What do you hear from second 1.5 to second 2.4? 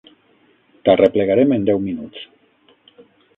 en deu minuts.